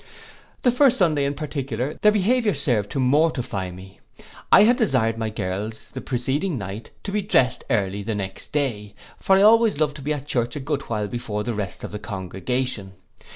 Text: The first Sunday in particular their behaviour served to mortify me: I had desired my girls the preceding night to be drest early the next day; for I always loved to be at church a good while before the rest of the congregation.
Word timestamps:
The 0.63 0.71
first 0.71 0.97
Sunday 0.97 1.25
in 1.25 1.35
particular 1.35 1.93
their 2.01 2.11
behaviour 2.11 2.55
served 2.55 2.89
to 2.89 2.99
mortify 2.99 3.69
me: 3.69 3.99
I 4.51 4.63
had 4.63 4.75
desired 4.77 5.19
my 5.19 5.29
girls 5.29 5.91
the 5.93 6.01
preceding 6.01 6.57
night 6.57 6.89
to 7.03 7.11
be 7.11 7.21
drest 7.21 7.63
early 7.69 8.01
the 8.01 8.15
next 8.15 8.51
day; 8.51 8.95
for 9.21 9.35
I 9.35 9.43
always 9.43 9.79
loved 9.79 9.97
to 9.97 10.01
be 10.01 10.11
at 10.11 10.25
church 10.25 10.55
a 10.55 10.59
good 10.59 10.81
while 10.89 11.07
before 11.07 11.43
the 11.43 11.53
rest 11.53 11.83
of 11.83 11.91
the 11.91 11.99
congregation. 11.99 12.93